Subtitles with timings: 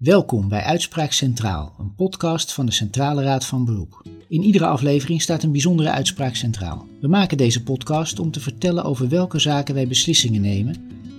[0.00, 4.02] Welkom bij Uitspraak Centraal, een podcast van de Centrale Raad van Beroep.
[4.28, 6.86] In iedere aflevering staat een bijzondere uitspraak centraal.
[7.00, 10.74] We maken deze podcast om te vertellen over welke zaken wij beslissingen nemen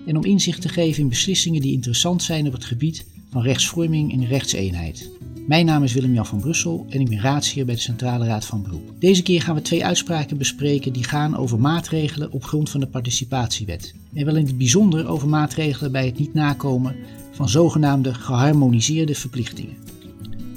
[0.06, 4.12] en om inzicht te geven in beslissingen die interessant zijn op het gebied van rechtsvorming
[4.12, 5.10] en rechtseenheid.
[5.48, 8.64] Mijn naam is Willem-Jan van Brussel en ik ben raadsheer bij de Centrale Raad van
[8.64, 8.94] Beroep.
[9.00, 12.88] Deze keer gaan we twee uitspraken bespreken die gaan over maatregelen op grond van de
[12.88, 13.94] participatiewet.
[14.14, 16.96] En wel in het bijzonder over maatregelen bij het niet nakomen
[17.42, 19.78] van zogenaamde geharmoniseerde verplichtingen.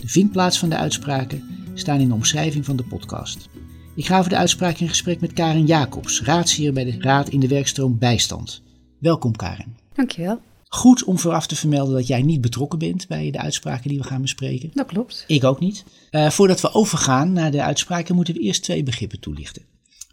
[0.00, 1.43] De vindplaats van de uitspraken
[1.75, 3.49] staan in de omschrijving van de podcast.
[3.95, 7.41] Ik ga over de uitspraak in gesprek met Karen Jacobs, raadsheer bij de Raad in
[7.41, 8.63] de werkstroom Bijstand.
[8.99, 9.77] Welkom Karen.
[9.94, 10.41] Dankjewel.
[10.68, 14.05] Goed om vooraf te vermelden dat jij niet betrokken bent bij de uitspraken die we
[14.05, 14.71] gaan bespreken.
[14.75, 15.25] Dat klopt.
[15.27, 15.85] Ik ook niet.
[16.11, 19.63] Uh, voordat we overgaan naar de uitspraken moeten we eerst twee begrippen toelichten.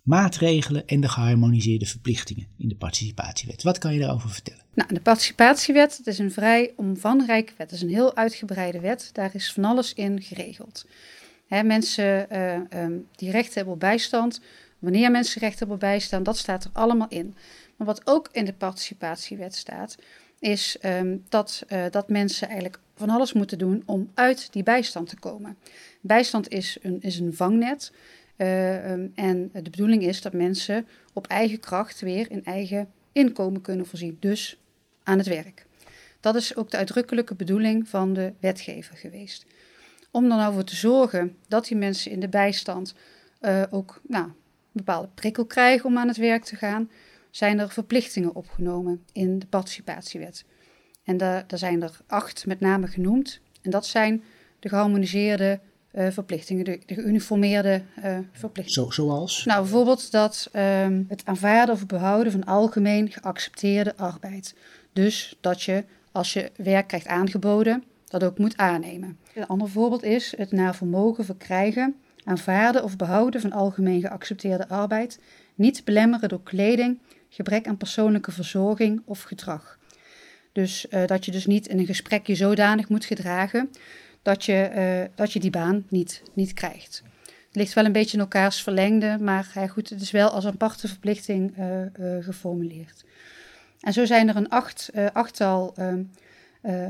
[0.02, 3.64] Maatregelen en de geharmoniseerde verplichtingen in de participatiewet.
[3.64, 4.64] Wat kan je daarover vertellen?
[4.73, 7.72] Nou, de participatiewet dat is een vrij omvangrijke wet.
[7.72, 9.09] Het is een heel uitgebreide wet.
[9.14, 10.86] Daar is van alles in geregeld.
[11.48, 14.42] Mensen uh, um, die recht hebben op bijstand,
[14.80, 17.36] wanneer mensen recht hebben op bijstand, dat staat er allemaal in.
[17.75, 19.95] Maar wat ook in de participatiewet staat,
[20.40, 25.09] is um, dat, uh, dat mensen eigenlijk van alles moeten doen om uit die bijstand
[25.09, 25.58] te komen.
[26.02, 27.92] Bijstand is een, is een vangnet.
[28.42, 33.61] Uh, um, en de bedoeling is dat mensen op eigen kracht weer in eigen inkomen
[33.61, 34.59] kunnen voorzien, dus
[35.03, 35.66] aan het werk.
[36.20, 39.45] Dat is ook de uitdrukkelijke bedoeling van de wetgever geweest.
[40.12, 42.95] Om er nou voor te zorgen dat die mensen in de bijstand
[43.42, 44.34] uh, ook nou, een
[44.72, 46.89] bepaalde prikkel krijgen om aan het werk te gaan,
[47.31, 50.45] zijn er verplichtingen opgenomen in de participatiewet.
[51.03, 53.39] En daar, daar zijn er acht met name genoemd.
[53.62, 54.23] En dat zijn
[54.59, 55.59] de geharmoniseerde
[55.94, 58.94] uh, verplichtingen, de, de geuniformeerde uh, verplichtingen.
[58.94, 59.45] Zo, zoals?
[59.45, 64.56] Nou, bijvoorbeeld dat um, het aanvaarden of behouden van algemeen geaccepteerde arbeid.
[64.94, 69.17] Dus dat je, als je werk krijgt aangeboden, dat ook moet aannemen.
[69.34, 75.19] Een ander voorbeeld is het naar vermogen verkrijgen, aanvaarden of behouden van algemeen geaccepteerde arbeid,
[75.56, 79.79] niet belemmeren door kleding, gebrek aan persoonlijke verzorging of gedrag.
[80.52, 83.69] Dus uh, dat je dus niet in een gesprek je zodanig moet gedragen
[84.22, 87.04] dat je, uh, dat je die baan niet, niet krijgt.
[87.26, 90.52] Het ligt wel een beetje in elkaars verlengde, maar goed, het is wel als een
[90.52, 91.54] aparte verplichting
[92.20, 93.06] geformuleerd.
[93.80, 96.04] En zo zijn er een acht, achttal ehm,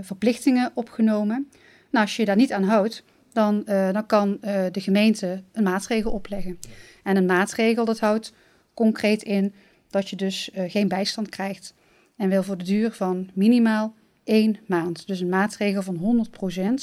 [0.02, 1.50] verplichtingen opgenomen.
[1.92, 3.04] Nou, als je daar niet aan houdt,
[3.34, 4.38] dan, dan kan
[4.72, 6.60] de gemeente een maatregel opleggen.
[7.04, 8.34] En een maatregel, dat houdt
[8.74, 9.54] concreet in
[9.90, 11.74] dat je dus geen bijstand krijgt.
[12.18, 13.94] En wel voor de duur van minimaal
[14.24, 15.08] één maand.
[15.08, 16.28] Dus een maatregel van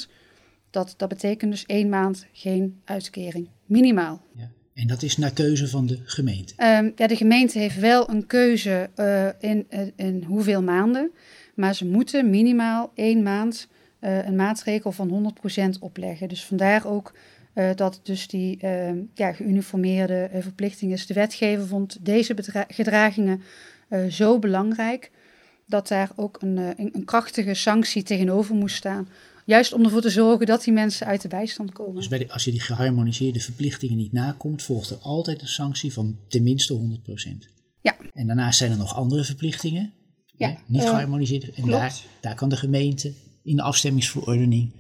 [0.06, 0.10] 100%.
[0.70, 3.48] Dat, dat betekent dus één maand geen uitkering.
[3.66, 4.22] Minimaal.
[4.34, 4.50] Ja.
[4.74, 6.52] En dat is naar keuze van de gemeente?
[6.58, 11.10] Um, ja, de gemeente heeft wel een keuze uh, in, uh, in hoeveel maanden.
[11.54, 13.68] Maar ze moeten minimaal één maand
[14.00, 15.34] een maatregel van
[15.76, 16.28] 100% opleggen.
[16.28, 17.14] Dus vandaar ook
[17.54, 21.06] uh, dat dus die uh, ja, geuniformeerde verplichting is.
[21.06, 22.34] De wetgever vond deze
[22.68, 23.42] gedragingen
[24.08, 25.10] zo belangrijk
[25.66, 29.08] dat daar ook een, een, een, krachtige sanctie tegenover moest staan.
[29.48, 31.94] Juist om ervoor te zorgen dat die mensen uit de bijstand komen.
[31.94, 35.92] Dus bij de, als je die geharmoniseerde verplichtingen niet nakomt, volgt er altijd een sanctie
[35.92, 37.00] van tenminste
[37.44, 37.52] 100%.
[37.80, 37.96] Ja.
[38.12, 39.92] En daarnaast zijn er nog andere verplichtingen,
[40.36, 40.58] ja.
[40.66, 41.54] niet geharmoniseerd.
[41.54, 44.72] En daar, daar kan de gemeente in de afstemmingsverordening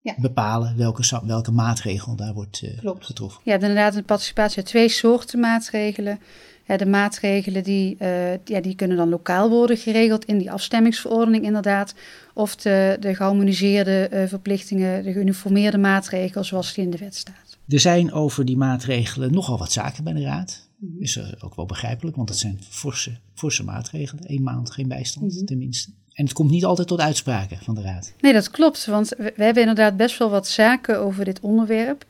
[0.00, 0.14] ja.
[0.18, 3.40] bepalen welke, welke maatregel daar wordt uh, getroffen.
[3.44, 6.20] Ja, inderdaad, in de participatie twee soorten maatregelen.
[6.66, 11.94] De maatregelen die, uh, ja, die kunnen dan lokaal worden geregeld in die afstemmingsverordening inderdaad.
[12.34, 17.58] Of de, de geharmoniseerde uh, verplichtingen, de geuniformeerde maatregelen zoals die in de wet staat.
[17.68, 20.68] Er zijn over die maatregelen nogal wat zaken bij de Raad.
[20.98, 24.24] Is ook wel begrijpelijk, want dat zijn forse, forse maatregelen.
[24.26, 25.46] Eén maand geen bijstand mm -hmm.
[25.46, 25.90] tenminste.
[26.12, 28.12] En het komt niet altijd tot uitspraken van de Raad.
[28.20, 28.86] Nee, dat klopt.
[28.86, 32.04] Want we, we hebben inderdaad best wel wat zaken over dit onderwerp.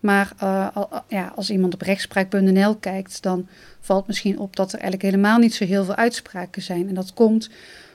[0.00, 0.32] Maar
[0.74, 3.48] al, ja, als iemand op rechtspraak.nl kijkt, dan
[3.80, 6.88] valt misschien op dat er eigenlijk helemaal niet zo heel veel uitspraken zijn.
[6.88, 7.50] En dat komt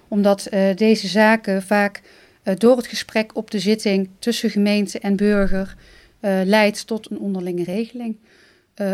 [0.08, 2.02] omdat uh, deze zaken vaak
[2.44, 5.76] uh, door het gesprek op de zitting tussen gemeente en burger
[6.44, 8.18] leidt tot een onderlinge regeling.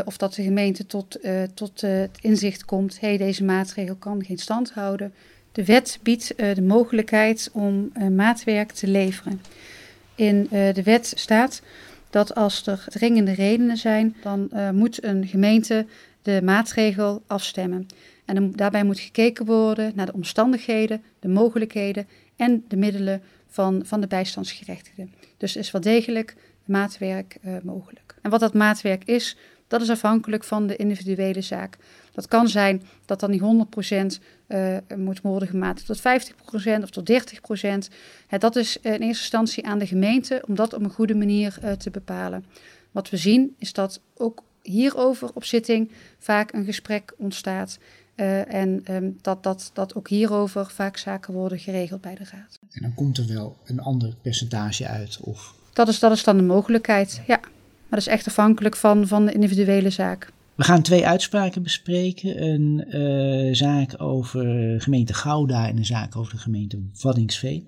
[0.06, 1.20] of dat de gemeente tot,
[1.54, 5.14] tot het inzicht komt, hé, hey, deze maatregel kan geen stand houden.
[5.52, 9.42] De wet biedt de mogelijkheid om maatwerk te leveren.
[10.16, 11.62] In de wet staat
[12.10, 15.86] dat als er dringende redenen zijn, dan moet een gemeente
[16.22, 17.88] de maatregel afstemmen.
[18.26, 24.02] En daarbij moet gekeken worden naar de omstandigheden, de mogelijkheden en de middelen van, van
[24.02, 25.08] de bijstandsgerechtigde.
[25.38, 28.16] Dus is wel degelijk maatwerk mogelijk.
[28.22, 29.38] En wat dat maatwerk is,
[29.68, 31.78] Dat is afhankelijk van de individuele zaak.
[32.12, 36.02] Dat kan zijn dat dan die 100% uh, moet worden gemaakt tot 50%
[36.84, 37.12] of tot
[37.90, 37.94] 30%.
[38.28, 41.58] Hè, dat is in eerste instantie aan de gemeente om dat op een goede manier
[41.64, 42.46] uh, te bepalen.
[42.92, 47.78] Wat we zien is dat ook hierover op zitting vaak een gesprek ontstaat.
[48.16, 52.60] Uh, en um, dat, dat, dat ook hierover vaak zaken worden geregeld bij de Raad.
[52.72, 55.20] En dan komt er wel een ander percentage uit?
[55.22, 55.54] Of...
[55.74, 57.40] Dat, is, dat is dan de mogelijkheid, ja.
[57.90, 60.32] Maar dat is echt afhankelijk van, van de individuele zaak.
[60.56, 62.44] We gaan twee uitspraken bespreken.
[62.44, 67.68] Een uh, zaak over gemeente Gouda en een zaak over de gemeente Waddinxveen.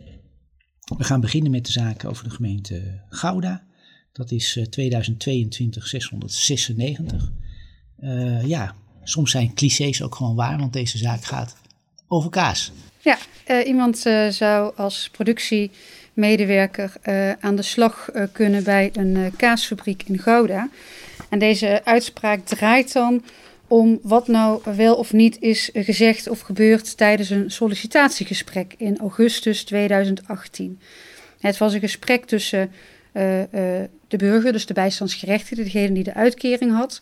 [0.98, 3.63] We gaan beginnen met de zaak over de gemeente Gouda.
[4.12, 7.31] Dat is uh, 2022 696.
[8.00, 11.56] Uh, ja, soms zijn clichés ook gewoon waar, want deze zaak gaat
[12.07, 12.72] over kaas.
[13.00, 13.18] Ja,
[13.63, 13.98] iemand
[14.30, 20.69] zou als productiemedewerker uh, aan de slag kunnen bij een kaasfabriek in Gouda.
[21.30, 23.24] En deze uitspraak draait dan
[23.68, 29.63] om wat nou wel of niet is gezegd of gebeurd tijdens een sollicitatiegesprek in augustus
[29.63, 30.80] 2018.
[31.39, 32.72] Het was een gesprek tussen
[34.07, 37.01] de burger, dus de bijstandsgerechtigde, degene die de uitkering had,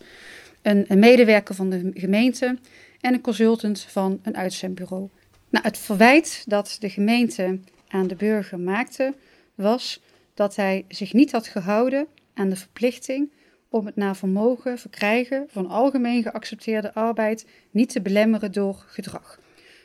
[0.62, 2.58] een, een medewerker van de gemeente
[3.00, 5.08] en een consultant van een uitzendbureau.
[5.50, 9.14] Nou, het verwijt dat de gemeente aan de burger maakte
[9.54, 10.00] was
[10.34, 13.32] dat hij zich niet had gehouden aan de verplichting
[13.68, 19.40] om het naar vermogen verkrijgen van algemeen geaccepteerde arbeid niet te belemmeren door gedrag.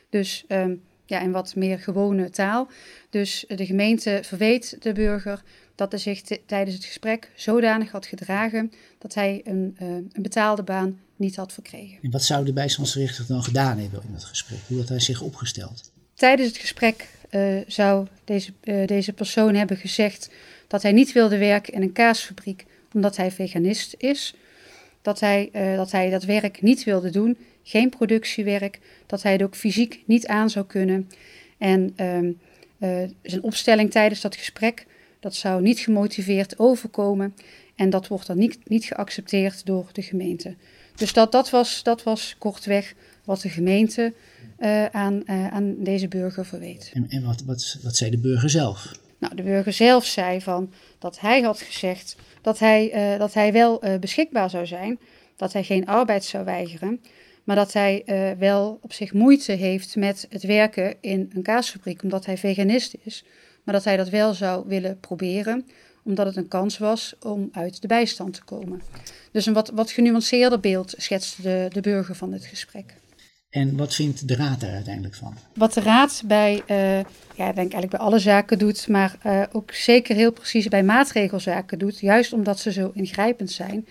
[0.08, 2.68] Dus um, ja, in wat meer gewone taal.
[3.10, 5.42] Dus de gemeente verweet de burger
[5.74, 10.62] dat hij zich tijdens het gesprek zodanig had gedragen dat hij een, uh, een betaalde
[10.62, 11.98] baan niet had verkregen.
[12.02, 14.58] En wat zou de bijstandsrechter dan gedaan hebben in dat gesprek?
[14.66, 15.92] Hoe had hij zich opgesteld?
[16.14, 20.30] Tijdens het gesprek uh, zou deze, uh, deze persoon hebben gezegd
[20.66, 24.34] dat hij niet wilde werken in een kaasfabriek omdat hij veganist is.
[25.02, 29.54] Dat hij, dat hij dat werk niet wilde doen, geen productiewerk, dat hij het ook
[29.54, 31.10] fysiek niet aan zou kunnen.
[31.58, 32.32] En ehm,
[33.22, 34.86] zijn opstelling tijdens dat gesprek
[35.24, 37.34] dat zou niet gemotiveerd overkomen
[37.74, 40.54] en dat wordt dan niet, niet geaccepteerd door de gemeente.
[40.94, 42.94] Dus dat, dat, was, dat was kortweg
[43.24, 44.12] wat de gemeente
[44.64, 46.90] uh, aan, uh, aan deze burger verweet.
[46.94, 48.92] En, en wat, wat, wat zei de burger zelf?
[49.18, 53.52] Nou, de burger zelf zei van dat hij had gezegd dat hij, uh, dat hij
[53.52, 54.98] wel beschikbaar zou zijn,
[55.36, 57.00] dat hij geen arbeid zou weigeren,
[57.44, 58.02] maar dat hij
[58.38, 63.24] wel op zich moeite heeft met het werken in een kaasfabriek, omdat hij veganist is
[63.64, 65.66] maar dat hij dat wel zou willen proberen,
[66.02, 68.82] omdat het een kans was om uit de bijstand te komen.
[69.30, 72.94] Dus een wat, wat genuanceerder beeld schetste de, de burger van dit gesprek.
[73.54, 75.34] En wat vindt de raad daar uiteindelijk van?
[75.54, 76.96] Wat de raad bij, uh,
[77.34, 81.78] ja, denk eigenlijk bij alle zaken doet, maar uh, ook zeker heel precies bij maatregelzaken
[81.78, 83.86] doet, juist omdat ze zo ingrijpend zijn.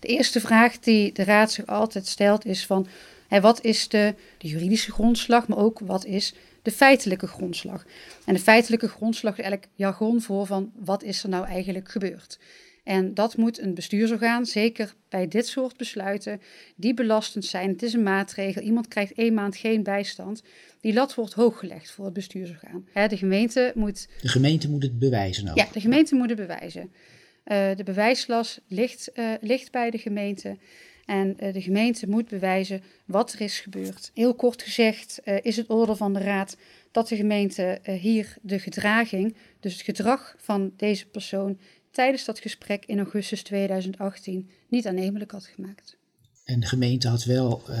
[0.00, 2.86] De eerste vraag die de raad zich altijd stelt is van,
[3.28, 7.84] wat is de, de juridische grondslag, maar ook wat is de feitelijke grondslag.
[8.24, 12.38] En de feitelijke grondslag is eigenlijk jargon voor van wat is er nou eigenlijk gebeurd.
[12.86, 16.40] En dat moet een bestuursorgaan, zeker bij dit soort besluiten,
[16.76, 17.68] die belastend zijn.
[17.68, 18.62] Het is een maatregel.
[18.62, 20.42] Iemand krijgt één maand geen bijstand.
[20.80, 22.86] Die lat wordt hooggelegd voor het bestuursorgaan.
[23.08, 24.08] de gemeente moet.
[24.22, 25.48] De gemeente moet het bewijzen.
[25.48, 25.56] Ook.
[25.56, 26.82] Ja, de gemeente moet het bewijzen.
[26.82, 30.56] Uh, de bewijslast ligt, uh, ligt bij de gemeente.
[31.04, 34.10] En uh, de gemeente moet bewijzen wat er is gebeurd.
[34.14, 36.56] Heel kort gezegd is het orde van de Raad
[36.90, 41.58] dat de gemeente hier de gedraging, dus het gedrag van deze persoon
[41.96, 45.96] tijdens dat gesprek in augustus 2018 niet aannemelijk had gemaakt.
[46.44, 47.76] En de gemeente had wel uh,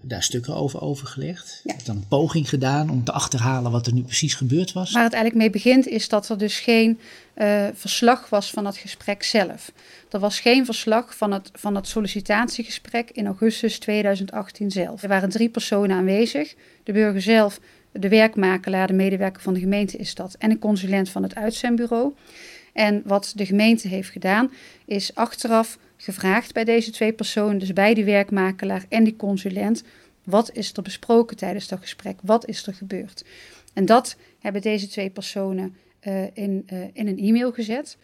[0.00, 1.60] daar stukken over overgelegd.
[1.64, 1.72] Ja.
[1.74, 4.92] Had dan een poging gedaan om te achterhalen wat er nu precies gebeurd was.
[4.92, 6.98] Waar het eigenlijk mee begint is dat er dus geen
[7.36, 9.72] uh, verslag was van het gesprek zelf.
[10.10, 15.02] Er was geen verslag van het, van het sollicitatiegesprek in augustus 2018 zelf.
[15.02, 16.54] Er waren drie personen aanwezig.
[16.84, 17.60] De burger zelf,
[17.92, 20.34] de werkmakelaar, de medewerker van de gemeente is dat...
[20.38, 22.14] en een consulent van het uitzendbureau.
[22.78, 24.50] En wat de gemeente heeft gedaan,
[24.84, 29.82] is achteraf gevraagd bij deze twee personen, dus bij die werkmakelaar en die consulent,
[30.24, 32.18] wat is er besproken tijdens dat gesprek?
[32.22, 33.24] Wat is er gebeurd?
[33.74, 37.98] En dat hebben deze twee personen uh, in, uh, in een e-mail gezet.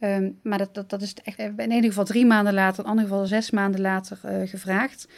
[0.00, 3.04] Um, maar dat, dat, dat is echt in ieder geval drie maanden later, in ander
[3.04, 5.08] geval zes maanden later gevraagd.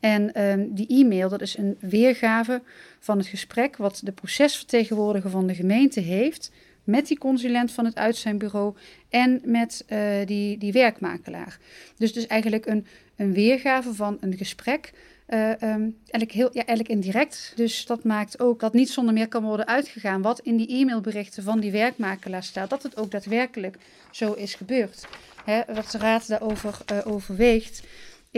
[0.00, 2.62] En um, die e-mail, dat is een weergave
[2.98, 6.50] van het gesprek wat de procesvertegenwoordiger van de gemeente heeft
[6.88, 8.74] met die consulent van het uitzendbureau
[9.08, 11.58] en met uh, die, die werkmakelaar.
[11.96, 14.92] Dus dus eigenlijk een, een weergave van een gesprek.
[15.28, 17.52] Uh, um, eigenlijk, heel, ja, eigenlijk indirect.
[17.56, 21.42] Dus dat maakt ook dat niet zonder meer kan worden uitgegaan wat in die e-mailberichten
[21.42, 23.76] van die werkmakelaar staat, dat het ook daadwerkelijk
[24.10, 25.06] zo is gebeurd.
[25.44, 27.82] hè, wat de raad daarover uh, overweegt,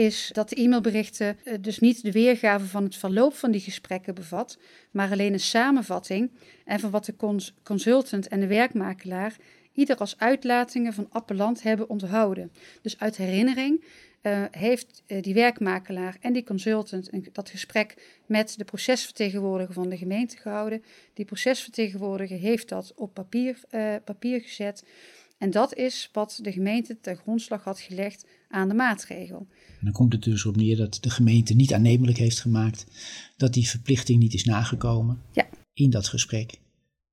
[0.05, 4.15] is dat de e-mailberichten uh, dus niet de weergave van het verloop van die gesprekken
[4.15, 4.57] bevat,
[4.91, 6.31] maar alleen een samenvatting
[6.65, 9.35] en van wat de cons consultant en de werkmakelaar
[9.73, 12.51] ieder als uitlatingen van appellant hebben onthouden.
[12.81, 13.83] Dus uit herinnering
[14.21, 19.97] uh, heeft uh, die werkmakelaar en die consultant dat gesprek met de procesvertegenwoordiger van de
[19.97, 20.83] gemeente gehouden.
[21.13, 23.59] Die procesvertegenwoordiger heeft dat op papier,
[24.03, 24.83] papier gezet.
[25.37, 29.47] En dat is wat de gemeente ten grondslag had gelegd aan de maatregel.
[29.79, 32.85] En dan komt het dus op neer dat de gemeente niet aannemelijk heeft gemaakt
[33.37, 35.47] dat die verplichting niet is nagekomen ja.
[35.73, 36.59] in dat gesprek.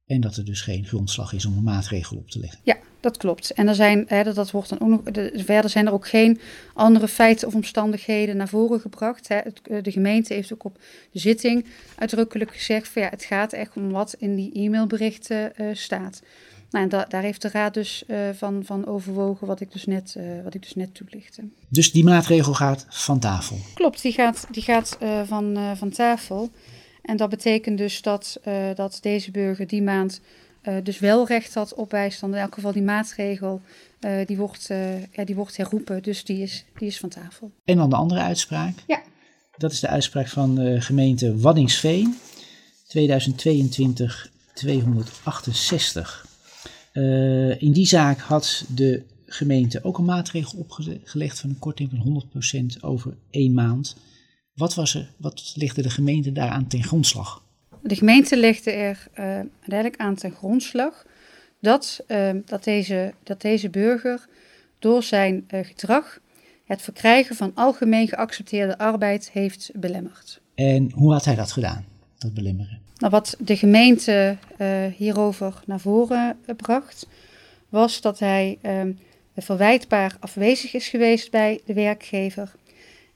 [0.06, 2.58] En dat er dus geen grondslag is om een maatregel op te leggen.
[2.62, 3.50] Ja, dat klopt.
[3.50, 6.40] En er zijn, hè, dat wordt dan ook nog, de, verder zijn er ook geen
[6.74, 9.28] andere feiten of omstandigheden naar voren gebracht.
[9.28, 9.36] Hè.
[9.36, 10.78] Het, eh, de gemeente heeft ook op
[11.12, 11.64] de zitting
[11.96, 16.22] uitdrukkelijk gezegd: van ja, het gaat echt om wat in die e-mailberichten uh, staat.
[16.70, 19.86] Nou, en da daar heeft de raad dus uh, van, van overwogen wat ik dus
[19.86, 21.42] net, uh, wat ik dus net toelichtte.
[21.68, 23.56] Dus die maatregel gaat van tafel?
[23.74, 26.50] Klopt, die gaat, die gaat uh, van, van tafel.
[27.02, 28.40] En dat betekent dus dat,
[28.74, 30.20] dat deze burger die maand
[30.82, 32.34] dus wel recht had op bijstand.
[32.34, 33.60] In elk geval die maatregel,
[34.26, 34.66] die, wordt,
[35.12, 36.02] ja, die wordt herroepen.
[36.02, 37.50] Dus die is, die is van tafel.
[37.64, 38.74] En dan de andere uitspraak?
[38.86, 39.02] Ja.
[39.56, 42.18] Dat is de uitspraak van de gemeente Waddingsveen.
[42.86, 46.27] 2022 268.
[46.98, 52.22] Uh, in die zaak had de gemeente ook een maatregel opgelegd van een korting van
[52.76, 53.96] 100% over één maand.
[54.54, 57.42] Wat, was er, wat legde de gemeente daaraan ten grondslag?
[57.82, 61.06] De gemeente legde er uh, uiteindelijk aan ten grondslag
[61.60, 64.28] dat, uh, dat, deze, dat deze burger
[64.78, 66.20] door zijn gedrag
[66.64, 70.40] het verkrijgen van algemeen geaccepteerde arbeid heeft belemmerd.
[70.54, 71.84] En hoe had hij dat gedaan,
[72.56, 72.66] dat?
[72.98, 77.06] Nou, wat de gemeente uh, hierover naar voren bracht,
[77.68, 78.82] was dat hij uh,
[79.36, 82.54] verwijtbaar afwezig is geweest bij de werkgever.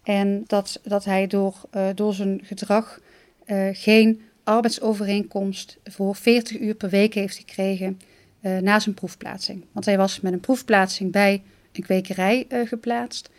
[0.02, 3.00] En dat, dat hij door, uh, door zijn gedrag
[3.72, 8.00] geen arbeidsovereenkomst voor 40 uur per week heeft gekregen
[8.40, 9.64] na zijn proefplaatsing.
[9.72, 11.42] Want hij was met een proefplaatsing bij
[11.72, 13.30] een kwekerij geplaatst.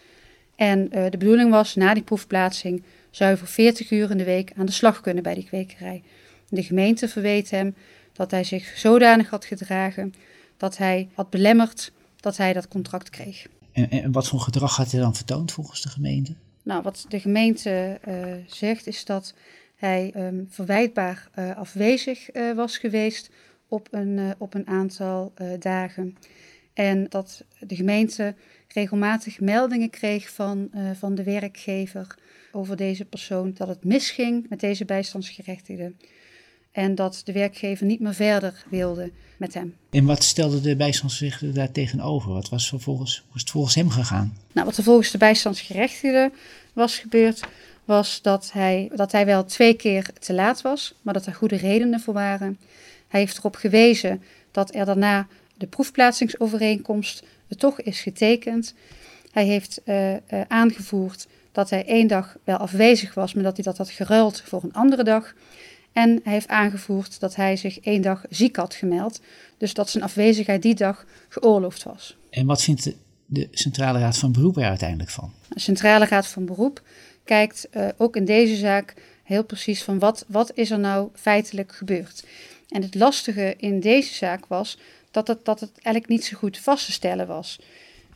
[0.63, 4.51] En de bedoeling was na die proefplaatsing zou hij voor 40 uur in de week
[4.57, 6.03] aan de slag kunnen bij die kwekerij.
[6.49, 7.75] De gemeente verweet hem
[8.13, 10.13] dat hij zich zodanig had gedragen
[10.57, 13.47] dat hij had belemmerd dat hij dat contract kreeg.
[13.71, 16.35] En, en wat voor gedrag had hij dan vertoond volgens de gemeente?
[16.63, 19.33] Nou, wat de gemeente uh, zegt is dat
[19.75, 23.29] hij um, verwijtbaar uh, afwezig uh, was geweest
[23.67, 26.17] op een, op een aantal dagen.
[26.73, 28.35] En dat de gemeente
[28.67, 32.15] regelmatig meldingen kreeg van, van de werkgever
[32.51, 35.93] over deze persoon, dat het misging met deze bijstandsgerechtigde.
[36.71, 39.75] En dat de werkgever niet meer verder wilde met hem.
[39.89, 42.31] En wat stelde de bijstandsgerechtigde daar tegenover?
[42.31, 44.37] Wat was vervolgens, hoe is het volgens hem gegaan?
[44.51, 46.31] Nou, wat er volgens de bijstandsgerechtigde
[46.73, 47.43] was gebeurd,
[47.85, 51.55] was dat hij, dat hij wel twee keer te laat was, maar dat er goede
[51.55, 52.59] redenen voor waren.
[53.07, 57.23] Hij heeft erop gewezen dat er daarna de proefplaatsingsovereenkomst
[57.57, 58.73] toch is getekend.
[59.31, 60.17] Hij heeft uh, uh,
[60.47, 64.63] aangevoerd dat hij één dag wel afwezig was, maar dat hij dat had geruild voor
[64.63, 65.33] een andere dag.
[65.91, 69.21] En hij heeft aangevoerd dat hij zich één dag ziek had gemeld.
[69.57, 72.17] Dus dat zijn afwezigheid die dag geoorloofd was.
[72.29, 72.95] En wat vindt de,
[73.25, 75.33] de Centrale Raad van Beroep er uiteindelijk van?
[75.47, 76.81] De Centrale Raad van Beroep
[77.23, 78.93] kijkt uh, ook in deze zaak
[79.23, 82.25] heel precies van wat, wat is er nou feitelijk gebeurd.
[82.69, 84.77] En het lastige in deze zaak was
[85.13, 87.59] dat het, dat het eigenlijk niet zo goed vast te stellen was.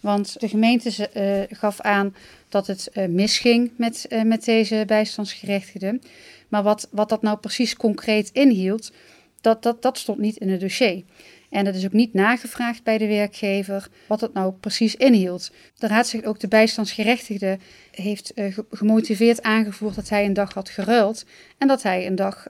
[0.02, 2.16] Want de gemeente uh, gaf aan
[2.50, 6.02] dat het uh, misging met, uh, met deze bijstandsgerechtigden.
[6.48, 8.92] Maar wat, wat dat nou precies concreet inhield,
[9.42, 11.04] dat, dat, dat stond niet in het dossier.
[11.50, 15.52] En het is ook niet nagevraagd bij de werkgever wat dat nou precies inhield.
[15.78, 17.58] De raad zegt ook de bijstandsgerechtigde
[17.92, 18.34] heeft
[18.72, 21.26] gemotiveerd aangevoerd dat hij een dag had geruild
[21.58, 22.48] en dat hij een dag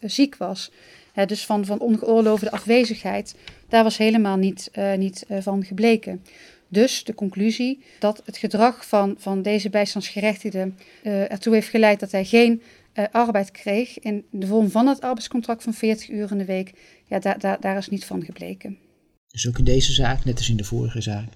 [0.00, 0.70] ziek was.
[1.16, 3.34] He, dus van, van ongeoorloofde afwezigheid,
[3.68, 6.22] daar was helemaal niet, uh, niet van gebleken.
[6.68, 12.24] Dus de conclusie dat het gedrag van, van deze bijstandsgerechtigde ertoe heeft geleid dat hij
[12.24, 12.62] geen
[13.10, 16.72] arbeid kreeg in de vorm van het arbeidscontract van 40 uur in de week,
[17.08, 18.78] ja, daar, daar, daar is niet van gebleken.
[19.26, 21.28] Dus ook in deze zaak, net als in de vorige zaak,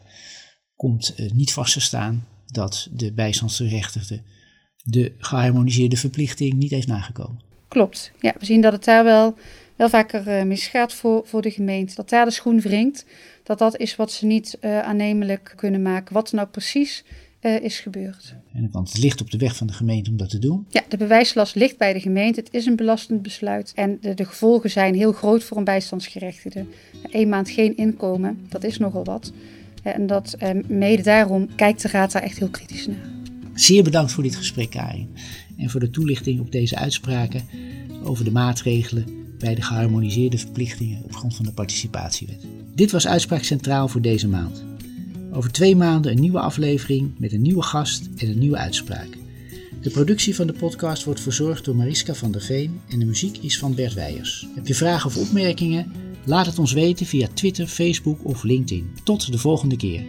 [0.77, 4.23] komt niet vast te staan dat de bijstandsgerechtigde
[4.83, 7.41] de geharmoniseerde verplichting niet heeft nagekomen.
[7.69, 8.13] Klopt.
[8.21, 9.39] Ja, we zien dat het daar wel,
[9.81, 11.95] wel vaker uh, misgaat voor, voor de gemeente.
[11.95, 13.05] Dat daar de schoen wringt.
[13.43, 16.15] Dat dat is wat ze niet uh, aannemelijk kunnen maken.
[16.15, 17.05] Wat er nou precies
[17.41, 18.35] uh, is gebeurd.
[18.53, 20.67] En, want het ligt op de weg van de gemeente om dat te doen?
[20.69, 22.41] Ja, de bewijslast ligt bij de gemeente.
[22.41, 23.73] Het is een belastend besluit.
[23.75, 26.65] En de, de gevolgen zijn heel groot voor een bijstandsgerechtigde.
[27.11, 29.33] Eén maand geen inkomen, dat is nogal wat.
[29.83, 33.09] En dat mede daarom kijkt de Raad daar echt heel kritisch naar.
[33.55, 35.15] Zeer bedankt voor dit gesprek, Karin.
[35.57, 37.49] En voor de toelichting op deze uitspraken
[38.03, 42.47] over de maatregelen bij de geharmoniseerde verplichtingen op grond van de participatiewet.
[42.75, 44.65] Dit was Uitspraak Centraal voor deze maand.
[45.33, 49.09] Over twee maanden een nieuwe aflevering met een nieuwe gast en een nieuwe uitspraak.
[49.83, 53.37] De productie van de podcast wordt verzorgd door Mariska van der Veen en de muziek
[53.37, 54.47] is van Bert Weijers.
[54.55, 55.93] Heb je vragen of opmerkingen?
[56.25, 58.91] Laat het ons weten via Twitter, Facebook of LinkedIn.
[59.05, 60.03] Tot de volgende keer.